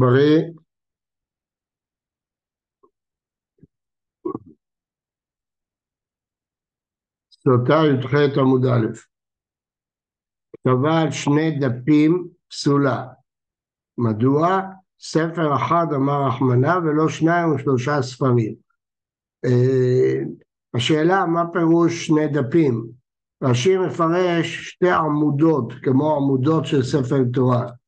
[0.00, 0.40] בריא.
[7.32, 8.86] סוטה י"ח עמוד א',
[10.52, 13.06] כתבה על שני דפים פסולה.
[13.98, 14.60] מדוע?
[15.00, 18.54] ספר אחד אמר רחמנה ולא שניים או שלושה ספרים.
[19.44, 20.20] אה,
[20.74, 22.86] השאלה מה פירוש שני דפים?
[23.42, 27.79] רש"י מפרש שתי עמודות כמו עמודות של ספר תורה.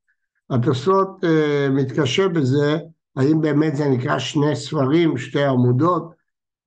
[0.51, 2.79] התוספות uh, מתקשה בזה,
[3.17, 6.13] האם באמת זה נקרא שני ספרים, שתי עמודות,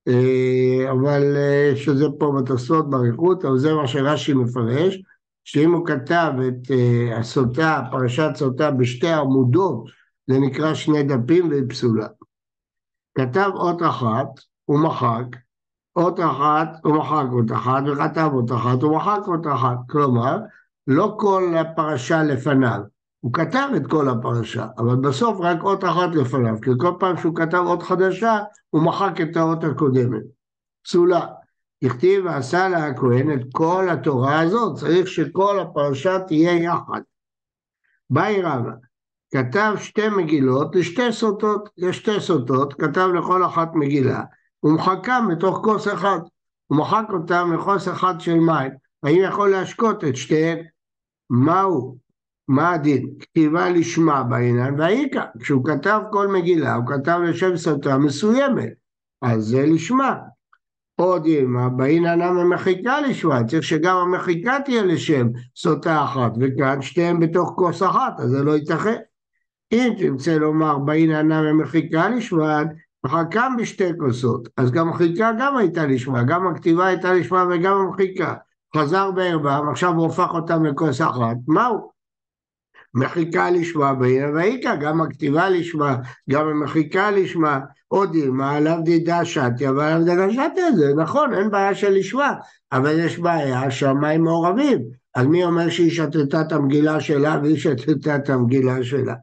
[0.10, 4.98] uh, אבל uh, שזה פה בתוספות באריכות, אבל זה מה שרש"י מפרש,
[5.44, 6.72] שאם הוא כתב את
[7.16, 9.84] הסוטה, פרשת סוטה בשתי עמודות,
[10.28, 12.08] זה נקרא שני דפים והיא פסולה.
[13.18, 14.28] כתב אות אחת,
[14.66, 15.26] הוא מחק,
[15.96, 19.78] אות אחת, הוא מחק אות אחת, וכתב אות אחת, הוא מחק אות אחת.
[19.90, 20.38] כלומר,
[20.88, 22.80] לא כל הפרשה לפניו.
[23.26, 27.36] הוא כתב את כל הפרשה, אבל בסוף רק אות אחת לפניו, כי כל פעם שהוא
[27.36, 28.40] כתב אות חדשה,
[28.70, 30.22] הוא מחק את האות הקודמת.
[30.84, 31.26] פסולה.
[31.84, 37.02] הכתיב ועשה לה הכהן את כל התורה הזאת, צריך שכל הפרשה תהיה יחד.
[38.10, 38.72] באי רבא,
[39.34, 44.24] כתב שתי מגילות לשתי סוטות, יש שתי סוטות, כתב לכל אחת מגילה,
[44.60, 46.20] הוא מחקם בתוך כוס אחד,
[46.68, 48.72] הוא מחק אותם לכוס אחד של מים,
[49.04, 50.58] האם יכול להשקות את שתיהן?
[51.30, 52.05] מהו?
[52.48, 53.10] מה הדין?
[53.20, 58.74] כתיבה לשמה בעניין, והאיכא, כשהוא כתב כל מגילה, הוא כתב לשם סוטה מסוימת,
[59.22, 60.16] אז זה לשמה.
[60.96, 67.54] עוד אימה, באיננה ממחיקה לשמה, צריך שגם המחיקה תהיה לשם סוטה אחת, וכאן שתיהן בתוך
[67.56, 68.98] כוס אחת, אז זה לא ייתכן.
[69.72, 72.64] אם תרצה לומר באיננה ממחיקה לשמה,
[73.06, 78.34] מחקם בשתי כוסות, אז גם מחיקה גם הייתה לשמה, גם הכתיבה הייתה לשמה וגם המחיקה.
[78.78, 81.95] חזר בערבם, עכשיו הוא הופך אותם לכוס אחת, מהו?
[82.96, 85.96] מחיקה לשמה בעיר ואיכא, גם הכתיבה לשמה,
[86.30, 91.76] גם המחיקה לשמה, עוד מה עליו דידה שתיה ועליו דידה שתיה, זה נכון, אין בעיה
[91.76, 92.34] של לשמה,
[92.72, 94.80] אבל יש בעיה שהמים מעורבים,
[95.16, 99.14] אז מי אומר שהיא שתתה את המגילה שלה והיא שתתה את המגילה שלה?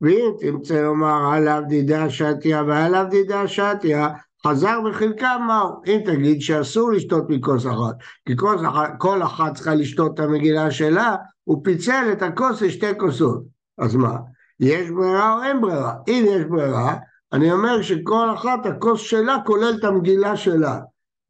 [0.00, 4.08] ואם תמצא לומר עליו דידה שתיה ועליו דידה שתיה,
[4.46, 5.82] חזר וחלקה מהו?
[5.86, 7.96] אם תגיד שאסור לשתות מכוס אחת,
[8.26, 12.98] כי כוס אחת, כל אחת צריכה לשתות את המגילה שלה, הוא פיצל את הכוס לשתי
[12.98, 13.42] כוסות.
[13.78, 14.16] אז מה?
[14.60, 15.94] יש ברירה או אין ברירה?
[16.08, 16.96] אם יש ברירה,
[17.32, 20.78] אני אומר שכל אחת הכוס שלה כולל את המגילה שלה.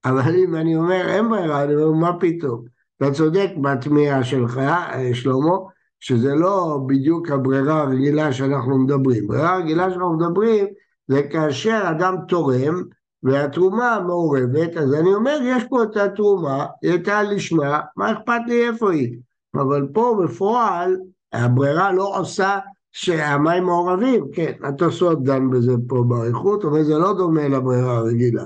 [0.04, 2.64] אבל אם אני אומר אין ברירה, אני אומר מה פתאום?
[2.96, 5.56] אתה צודק בתמיהה שלך, אה, שלמה,
[6.00, 9.26] שזה לא בדיוק הברירה הרגילה שאנחנו מדברים.
[9.26, 10.66] ברירה הרגילה שאנחנו מדברים
[11.08, 12.82] זה כאשר אדם תורם
[13.22, 18.68] והתרומה מעורבת, אז אני אומר, יש פה את התרומה, היא הייתה לשמה, מה אכפת לי
[18.68, 19.18] איפה היא?
[19.54, 20.96] אבל פה בפועל,
[21.32, 22.58] הברירה לא עושה
[22.92, 28.44] שהמים מעורבים, כן, התוספות דן בזה פה באריכות, אבל זה לא דומה לברירה הרגילה.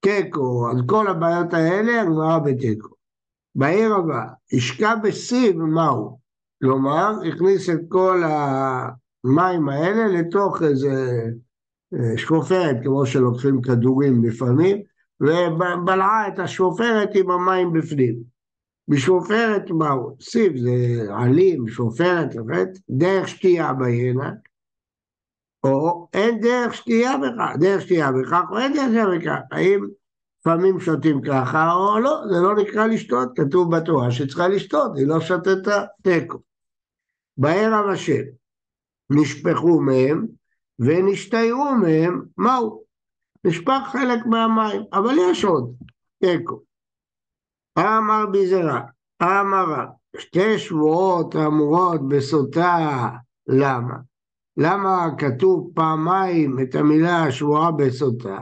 [0.00, 2.88] תיקו, אז כל הבעיות האלה, הגמרא בתיקו.
[3.54, 6.18] בעיר הבאה, השקע בסיב, מהו?
[6.62, 11.24] כלומר, הכניס את כל המים האלה לתוך איזה
[12.16, 14.82] שפופרת, כמו שלוקחים כדורים לפעמים,
[15.20, 18.16] ובלעה את השפופרת עם המים בפנים.
[18.88, 20.16] בשפופרת מהו?
[20.20, 20.74] סיב זה
[21.14, 22.28] עלים, שפופרת,
[22.90, 24.34] דרך שתייה בעינק,
[25.64, 29.86] או אין דרך שתייה בכך, דרך שתייה בכך או אין דרך שתייה בכך, האם
[30.40, 35.20] לפעמים שותים ככה או לא, זה לא נקרא לשתות, כתוב בתורה שצריכה לשתות, היא לא
[35.20, 36.38] שתתה תיקו.
[37.36, 38.22] בערב השם
[39.10, 40.26] נשפכו מהם
[40.80, 42.82] ונשתיירו מהם, מהו?
[43.44, 45.74] נשפך חלק מהמים, אבל יש עוד,
[46.22, 46.60] תיקו.
[47.78, 48.80] אמר ביזרה,
[49.22, 49.86] אמרה,
[50.18, 53.08] שתי שבועות אמורות בסוטה,
[53.48, 53.94] למה?
[54.56, 58.38] למה כתוב פעמיים את המילה שבועה בסוטה?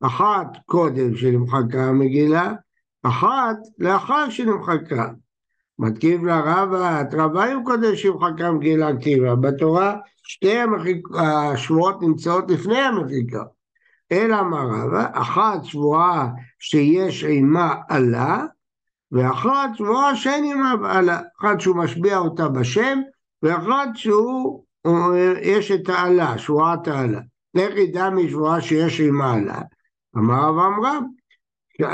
[0.00, 2.52] אחת קודם שנמחקה המגילה,
[3.02, 5.08] אחת לאחר שנמחקה.
[5.78, 9.34] מתקיף רבא, את רביים קודם שנמחקה המגילה כתיבה.
[9.34, 9.96] בתורה
[10.30, 11.08] שתי המחיק...
[11.18, 13.42] השבועות נמצאות לפני המחיקה.
[14.12, 16.28] אלא מה רבא, אחת שבועה
[16.58, 18.44] שיש עימה עלה,
[19.12, 21.20] ואחת שבועה שאין עימה עלה.
[21.40, 23.00] אחת שהוא משביע אותה בשם,
[23.42, 24.64] ואחת שהוא,
[25.42, 27.20] יש את העלה, שבועת העלה.
[27.56, 29.60] איך ידע משבועה שיש עימה עלה?
[30.16, 31.06] אמר רב עמרם,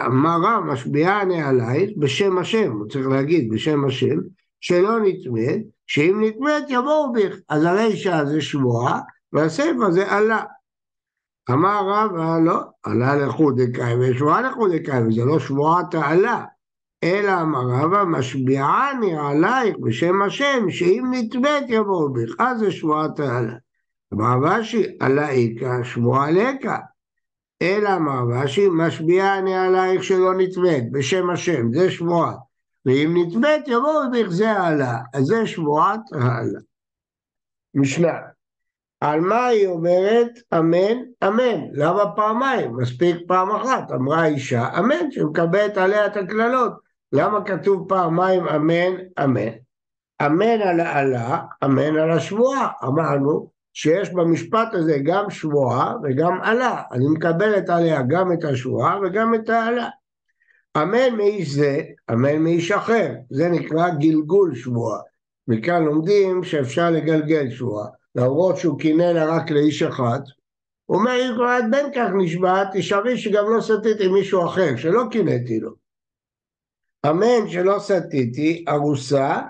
[0.06, 4.16] אמר רב משביעני עלייך בשם השם, הוא צריך להגיד בשם השם,
[4.60, 9.00] שלא נטמאת, שאם נטמאת יבואו בך, אז הרישא זה שבועה,
[9.32, 10.42] והספר זה עלה.
[11.50, 16.44] אמר רב, אה, לא, עלה לחודקאי ושבועה לחודקאי, וזה לא שבועת העלה,
[17.04, 23.54] אלא אמר רבא, משביעני עלייך בשם השם, שאם נטמאת יבואו בך, אז זה שבועת העלה.
[24.12, 26.76] אמר רש"י, עלה איכא שמועה לקא.
[27.62, 32.32] אלא אמר רש"י, משביעה אני עלייך שלא נתבאת, בשם השם, זה שבועה.
[32.86, 34.98] ואם נתבאת יבואו ובכזה העלה.
[35.14, 36.60] אז זה שבועת העלה.
[37.74, 38.18] משנה.
[39.00, 40.96] על מה היא אומרת אמן,
[41.26, 41.60] אמן?
[41.72, 42.76] למה פעמיים?
[42.76, 43.92] מספיק פעם אחת.
[43.92, 46.72] אמרה אישה, אמן, שמקבלת עליה את הקללות.
[47.12, 49.52] למה כתוב פעמיים אמן, אמן?
[50.26, 52.68] אמן על העלה, אמן על השבועה.
[52.84, 56.82] אמרנו שיש במשפט הזה גם שבועה וגם עלה.
[56.92, 59.88] אני מקבלת עליה גם את השבועה וגם את העלה.
[60.82, 63.14] אמן מאיש זה, אמן מאיש אחר.
[63.31, 65.00] זה נקרא גלגול שבועה.
[65.49, 67.88] מכאן לומדים שאפשר לגלגל שבועה.
[68.14, 70.20] למרות שהוא קינא לה רק לאיש אחד,
[70.87, 75.02] הוא אומר, אם כבר את בין כך נשבעת, תשארי שגם לא סטיתי מישהו אחר, שלא
[75.11, 75.70] קינאתי לו.
[77.11, 79.40] אמן שלא סטיתי, ארוסה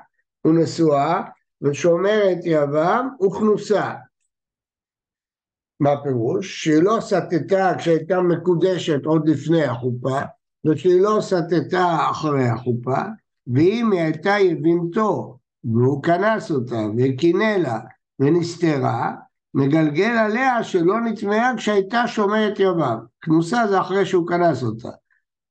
[0.45, 1.23] ונשואה,
[1.63, 3.95] ושומרת יבם וכנוסה.
[5.81, 6.65] מה הפירוש?
[6.65, 10.21] שהיא לא סטתה כשהייתה מקודשת עוד לפני החופה,
[10.67, 13.03] ושהיא לא סטתה אחרי החופה,
[13.47, 17.79] ואם היא הייתה יבימתו, והוא כנס אותה וקינא לה
[18.21, 19.13] ונסתרה,
[19.55, 22.99] מגלגל עליה שלא נטמעה כשהייתה שומרת יבם.
[23.21, 24.89] כנוסה זה אחרי שהוא כנס אותה.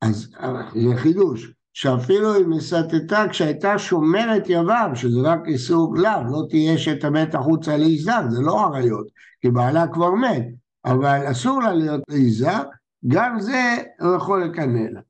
[0.01, 0.27] אז
[0.75, 7.35] זה חידוש, שאפילו אם נסתתה כשהייתה שומרת יבם, שזה רק איסור גלב, לא תהיה שתמת
[7.35, 9.07] החוצה לאיזר, זה לא עריות,
[9.41, 10.45] כי בעלה כבר מת,
[10.85, 12.61] אבל אסור לה להיות לאיזר,
[13.07, 15.02] גם זה הוא יכול לקנא לה.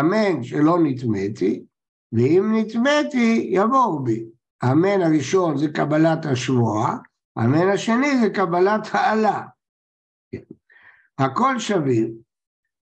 [0.00, 1.64] אמן שלא נטמאתי,
[2.12, 4.24] ואם נטמאתי יבואו בי.
[4.62, 6.96] האמן הראשון זה קבלת השבועה,
[7.36, 9.42] האמן השני זה קבלת העלה.
[11.18, 12.14] הכל שווים,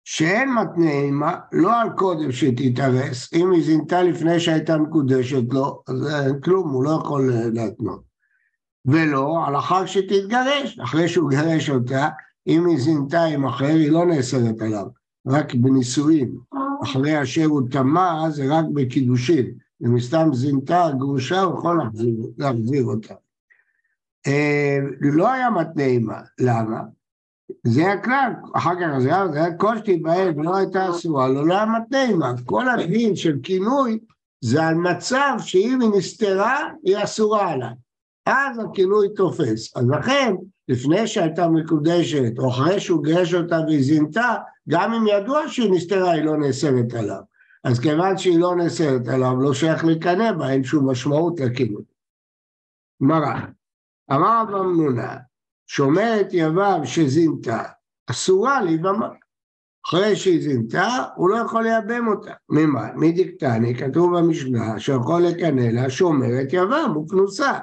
[0.03, 6.25] שאין מתנה עימה, לא על קודם שתתארס, אם היא זינתה לפני שהייתה מקודשת לו, אז
[6.25, 8.03] אין כלום, הוא לא יכול להתנות.
[8.85, 12.09] ולא על אחר שתתגרש, אחרי שהוא גרש אותה,
[12.47, 14.87] אם היא זינתה עם אחר, היא לא נאסרת עליו,
[15.27, 16.37] רק בנישואין.
[16.83, 19.51] אחרי אשר הוא טמא, זה רק בקידושין.
[19.85, 23.13] אם סתם זינתה גרושה, הוא יכול להחזיר, להחזיר אותה.
[24.27, 26.81] אה, לא היה מתנה עימה, למה?
[27.63, 31.65] זה הכלל, אחר כך זה היה, היה כל שתיבהל ולא הייתה אסורה, לא, לא היה
[31.65, 32.33] מתנה עימה.
[32.45, 33.99] כל הדין של כינוי
[34.41, 37.69] זה על מצב שאם היא נסתרה, היא אסורה עליו.
[38.25, 39.77] אז הכינוי תופס.
[39.77, 40.35] אז לכן,
[40.73, 44.35] לפני שהייתה מקודשת, או אחרי שהוא גירש אותה והיא זינתה,
[44.69, 47.21] גם אם ידוע שהיא נסתרה, היא לא נאסרת עליו.
[47.63, 51.83] אז כיוון שהיא לא נאסרת עליו, לא שייך לקנא בה, אין שום משמעות לכינוי.
[53.03, 53.35] גמרא,
[54.11, 55.17] אמר רב אמנונה,
[55.67, 57.63] שומרת יבב שזינתה,
[58.07, 59.09] אסורה להיבמה.
[59.85, 62.33] אחרי שהיא זינתה, הוא לא יכול לייבם אותה.
[62.49, 62.87] ממה?
[62.95, 67.59] מדיקטני, כתוב במשנה, שיכול לקנא לה שומרת יבם וכנוסה.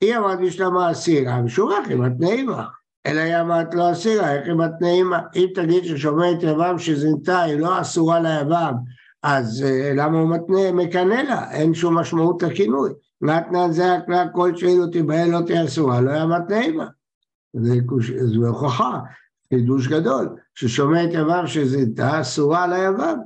[0.00, 2.66] היא אמרת בשלמה אסירה, ושורח עם התנאימה.
[3.06, 5.20] אלא היא אמרת לא אסירה, איך עם התנאימה?
[5.36, 8.74] אם תגיד ששומרת יבם שזינתה היא לא אסורה ליבם,
[9.22, 11.50] אז אה, למה הוא מתנה, מקנא לה?
[11.50, 12.90] אין שום משמעות לכינוי.
[13.20, 16.86] מתנה זה הכלל כל שאילו תיבהל לא תהיה אסורה, לא היה מתנה עימה.
[17.52, 17.74] זה,
[18.46, 19.00] הוכחה,
[19.54, 23.18] חידוש גדול, ששומע את יבם שזינתה אסורה על היבם.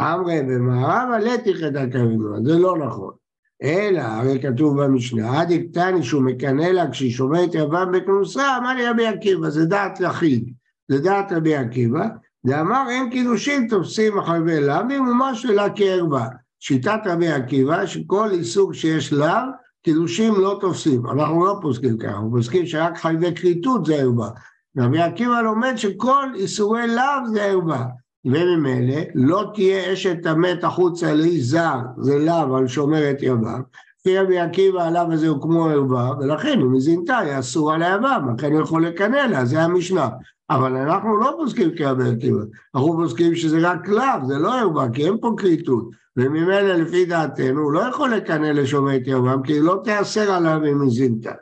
[0.00, 3.14] אמרי במערב עליתי חטא כבינו, זה לא נכון.
[3.62, 8.88] אלא, הרי כתוב במשנה, עד יקטני שהוא מקנא לה כשהיא שומעת יבם בכנוסה, אמר לי
[8.88, 10.52] רבי עקיבא, זה דעת יחיד,
[10.88, 12.06] זה דעת רבי עקיבא,
[12.44, 16.28] ואמר אין קידושין תופסים אחרי לאו, ממש לה כערווה.
[16.60, 19.50] שיטת רבי עקיבא, שכל עיסוק שיש לאו,
[19.82, 21.06] קידושים לא תופסים.
[21.06, 24.30] אנחנו לא פוסקים ככה, אנחנו פוסקים שרק חייבי כריתות זה ערווה.
[24.78, 27.84] רבי עקיבא לומד שכל איסורי לאו זה ערווה.
[28.26, 33.62] וממילא לא תהיה אשת המת החוצה לאיש זר, זה לאו על שומרת יבם.
[34.00, 38.52] לפי רבי עקיבא הלאו הזה הוא כמו ערווה, ולכן היא זינתה היא אסורה ליבם, לכן
[38.52, 40.08] הוא יכול לקנא לה, זה המשנה.
[40.50, 42.40] אבל אנחנו לא פוסקים כרבי עקיבא,
[42.74, 45.90] אנחנו פוסקים שזה רק לאו, זה לא ערווה, כי אין פה כריתות.
[46.16, 50.60] וממילא לפי דעתנו הוא לא יכול לקנא לשומע את יומם, כי היא לא תיאסר עליו
[50.72, 51.32] אם היא זינתה.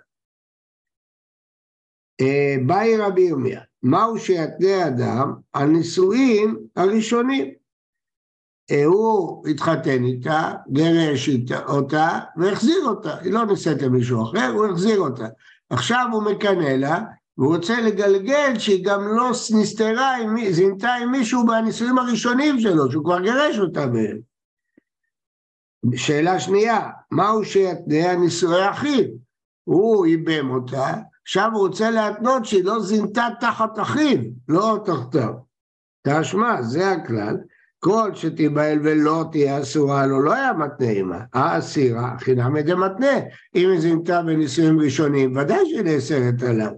[2.21, 7.51] אה, באי רבי ירמיה, מהו שיתנה אדם על נישואין הראשונים?
[8.85, 11.31] הוא התחתן איתה, גירש
[11.69, 15.27] אותה והחזיר אותה, היא לא נישאת למישהו אחר, הוא החזיר אותה.
[15.71, 17.01] עכשיו הוא מקנא לה,
[17.39, 20.17] והוא רוצה לגלגל שהיא גם לא נסתרה,
[20.51, 24.19] זינתה עם מישהו בנישואים הראשונים שלו, שהוא כבר גירש אותה מהם.
[25.97, 29.05] שאלה שנייה, מהו שיתנה הנישואי אחיו?
[29.65, 30.95] הוא איבם אותה,
[31.27, 35.33] עכשיו הוא רוצה להתנות שהיא לא זינתה תחת אחיו, לא תחתיו.
[36.09, 37.37] תשמע, זה הכלל,
[37.79, 41.21] כל שתיבהל ולא תהיה אסורה לו, לא היה מתנה עימה.
[41.33, 43.17] האסירה, חינם ידי מתנה.
[43.55, 46.71] אם היא זינתה בנישואים ראשונים, ודאי שהיא נאסרת עליו.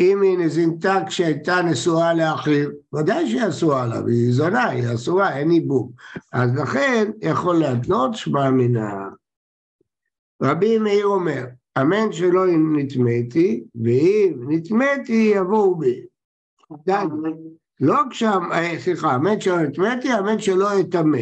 [0.00, 5.50] אם היא נזינתה כשהייתה נשואה לאחיו, ודאי שהיא אסורה לה, והיא זונה, היא אסורה, אין
[5.50, 5.92] עיבוב.
[6.32, 9.08] אז לכן יכול להתנות שמע מינה.
[10.42, 11.44] רבי מאיר אומר,
[11.80, 16.00] אמן שלא נטמאתי, ואם נטמאתי יבואו בי.
[17.80, 21.18] לא כשם, אה, סליחה, אמן שלא נטמאתי, אמן שלא אטמא.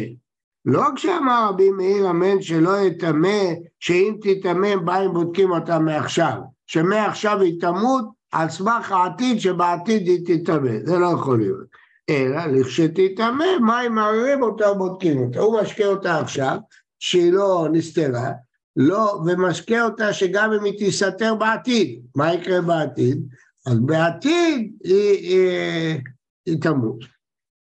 [0.65, 7.61] לא כשאמר רבי מאיר אמן שלא יטמא, שאם תטמא באים בודקים אותה מעכשיו, שמעכשיו היא
[7.61, 11.67] תמות על סמך העתיד שבעתיד היא תטמא, זה לא יכול להיות.
[12.09, 15.39] אלא לכשתטמא, מים מערערים אותה ובודקים אותה.
[15.39, 16.57] הוא משקה אותה עכשיו,
[16.99, 18.31] שהיא לא נסתרה,
[18.75, 23.27] לא, ומשקה אותה שגם אם היא תסתר בעתיד, מה יקרה בעתיד?
[23.67, 26.01] אז בעתיד היא, היא,
[26.45, 26.99] היא תמות,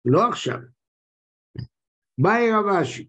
[0.05, 0.57] לא עכשיו.
[2.17, 3.07] באי רבשי,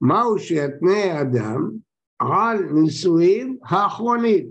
[0.00, 1.70] מהו שיתנה אדם
[2.18, 4.48] על נישואים האחרונים?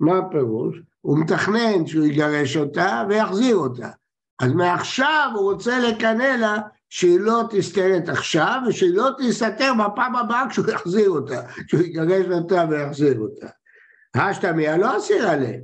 [0.00, 0.76] מה הפירוש?
[1.00, 3.90] הוא מתכנן שהוא יגרש אותה ויחזיר אותה.
[4.42, 6.56] אז מעכשיו הוא רוצה לקנא לה
[6.96, 12.64] שהיא לא תסתרת עכשיו ושהיא לא תסתר בפעם הבאה כשהוא יחזיר אותה, כשהוא יגרש אותה
[12.70, 13.46] ויחזיר אותה.
[14.14, 15.60] השתמיה לא אסיר עליהם,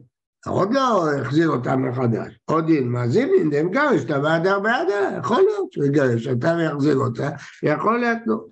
[0.46, 2.38] עוד לא החזיר אותה מחדש.
[2.44, 7.30] עוד דין מאזינין דין גרש אותה והדר בעדה, יכול להיות שהוא יגרש אותה ויחזיר אותה,
[7.62, 8.48] יכול להתנות.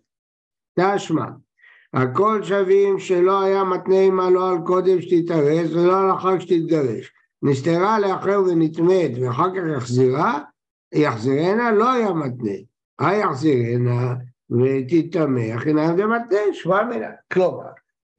[0.81, 1.27] תשמע,
[1.95, 7.13] הכל שווים שלא היה מתנה עמה לא על קודם שתתארס ולא על אחר שתתגרש.
[7.43, 10.41] נסתרה לאחר ונטמאת ואחר כך יחזירה,
[10.95, 12.68] יחזירנה לא היה מתנה.
[12.99, 14.15] היחזירנה
[14.51, 17.11] ותטמא, חינם דמתנה, שבע מילה.
[17.33, 17.71] כלומר,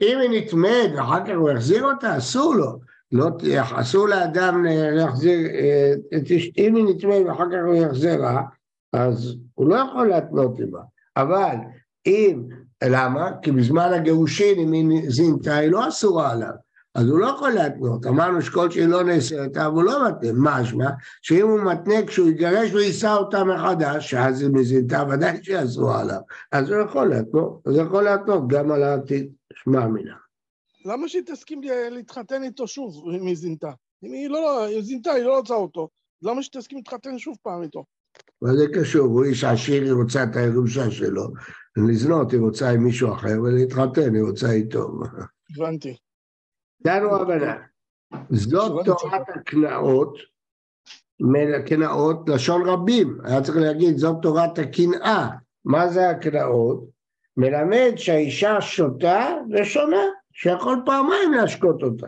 [0.01, 2.79] אם היא נטמאת ואחר כך הוא יחזיר אותה, אסור לו.
[3.11, 3.29] לא,
[3.75, 5.93] אסור לאדם להחזיר, אה,
[6.57, 8.41] אם היא נטמאת ואחר כך הוא יחזירה,
[8.93, 10.79] אז הוא לא יכול להתנות עמה.
[11.17, 11.55] אבל
[12.05, 12.43] אם,
[12.83, 13.31] למה?
[13.41, 16.53] כי בזמן הגירושין, אם היא זינתה, היא לא אסורה עליו.
[16.95, 20.89] אז הוא לא יכול להתנות, אמרנו שכל שהיא לא נאסרת, אבל הוא לא מתנה, משמע
[21.21, 26.19] שאם הוא מתנה כשהוא יגרש ויישא אותה מחדש, שאז היא מזינתה, ודאי שיעשו עליו,
[26.51, 30.15] אז הוא יכול להתנות, אז הוא יכול להתנות גם על העתיד, שמע מינה.
[30.85, 33.71] למה שהיא תסכים להתחתן איתו שוב אם היא זינתה?
[34.03, 35.89] אם היא לא, היא זינתה, היא לא רוצה אותו,
[36.21, 37.83] למה שהיא תסכים להתחתן שוב פעם איתו?
[38.41, 39.07] מה זה קשור?
[39.07, 41.23] הוא איש עשיר, היא רוצה את הירושה שלו,
[41.77, 44.99] לזנות היא רוצה עם מישהו אחר, ולהתחתן היא רוצה איתו.
[45.57, 45.95] הבנתי.
[46.81, 47.55] דנו הבנה.
[48.29, 50.17] זאת תורת הקנאות,
[51.67, 55.29] קנאות לשון רבים, היה צריך להגיד זאת תורת הקנאה,
[55.65, 56.83] מה זה הקנאות?
[57.37, 62.07] מלמד שהאישה שותה ושונה, שיכול פעמיים להשקות אותה.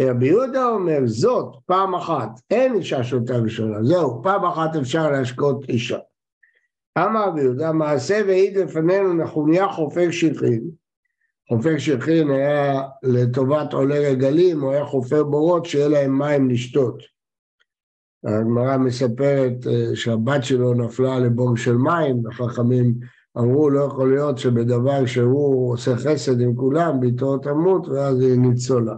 [0.00, 5.68] רבי יהודה אומר זאת פעם אחת, אין אישה שותה ושונה, זהו, פעם אחת אפשר להשקות
[5.68, 5.98] אישה.
[6.98, 10.70] אמר רבי יהודה, מעשה והעיד לפנינו נחוניה חופק שכין,
[11.48, 17.02] חופר שכין היה לטובת עולי רגלים, הוא היה חופר בורות שיהיה להם מים לשתות.
[18.24, 22.94] הגמרא מספרת אה, שהבת שלו נפלה לבור של מים, וחכמים
[23.38, 28.94] אמרו לא יכול להיות שבדבר שהוא עושה חסד עם כולם, ביתו תמות ואז היא ניצולה.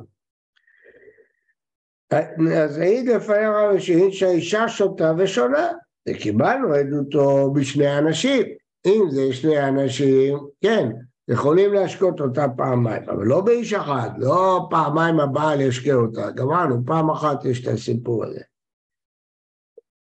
[2.11, 5.69] אז העיד לפני רב השהיד שהאישה שותה ושונה,
[6.09, 8.47] וקיבלנו עדותו בשני אנשים.
[8.87, 10.89] אם זה שני אנשים, כן,
[11.29, 17.11] יכולים להשקות אותה פעמיים, אבל לא באיש אחד, לא פעמיים הבעל ישקה אותה, גמרנו, פעם
[17.11, 18.41] אחת יש את הסיפור הזה.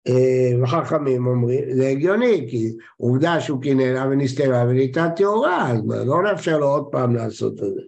[0.07, 6.23] אה, וחכמים אומרים, זה הגיוני, כי עובדה שהוא קינא לה ונסתרה ונהייתה טהורה, אז לא
[6.23, 7.81] נאפשר לו עוד פעם לעשות את זה.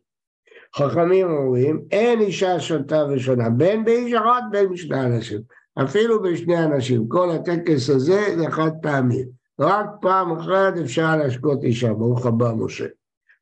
[0.75, 5.41] חכמים אומרים, אין אישה שותה ושונה, בין באיש אחד בין בשני אנשים,
[5.83, 9.23] אפילו בשני אנשים, כל הטקס הזה זה חד פעמי,
[9.59, 12.85] רק פעם אחת אפשר להשקות אישה, ברוך הבא משה.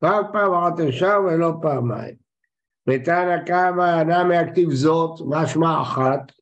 [0.02, 2.14] רק פעם אחת אפשר ולא פעמיים.
[2.88, 6.32] ותנא קמא אינה מהכתיב זאת, משמע אחת,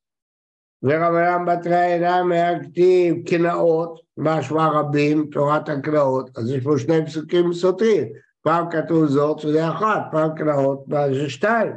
[0.82, 8.08] ורבנן בתרא אינה מהכתיב קנאות, משמע רבים, תורת הקנאות, אז יש פה שני פסוקים סותרים,
[8.42, 11.72] פעם כתוב זאת שזה אחת, פעם קנאות זה שתיים.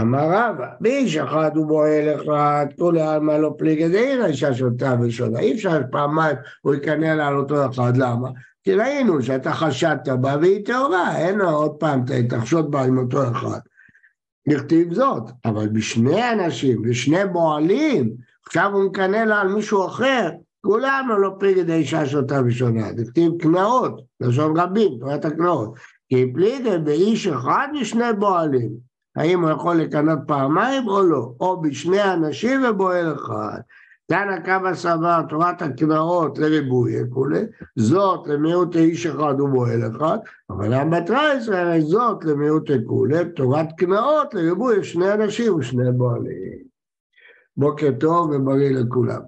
[0.00, 5.38] אמר רבא, באיש אחד הוא בועל אחד, כולי עלמא לא פליגי דאירא אישה שותה ושונה,
[5.38, 8.28] אי אפשר פעמיים הוא יקנא על אותו אחד, למה?
[8.64, 13.30] כי ראינו שאתה חשדת בה והיא טהורה, אין לה עוד פעם, תחשוד בה עם אותו
[13.30, 13.58] אחד.
[14.46, 18.10] נכתיב זאת, אבל בשני אנשים, בשני בועלים,
[18.46, 20.30] עכשיו הוא מקנא לה על מישהו אחר,
[20.60, 25.74] כולנו לא פליגי אישה שותה ושונה, נכתיב קנאות, לשון רבים, תורת הקנאות,
[26.08, 28.70] כי פליגי באיש אחד ושני בועלים,
[29.16, 33.60] האם הוא יכול לקנות פעמיים או לא, או בשני אנשים ובועל אחד.
[34.06, 37.40] תנא קמא סבר תורת הקנאות לריבוי וכולי,
[37.76, 40.18] זאת למיעוט איש אחד ומועל אחד,
[40.50, 46.64] אבל המטרייס הרי זאת למיעוט כולי, תורת קנאות לריבוי שני אנשים ושני בועלים.
[47.56, 49.20] בוקר טוב ובריא לכולם.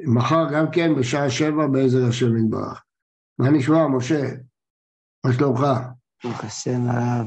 [0.00, 2.82] מחר גם כן בשעה שבע בעזר השם יתברך.
[3.38, 4.22] מה נשמע, משה?
[5.24, 5.66] מה שלומך?
[6.24, 7.26] ברוך השם הרב.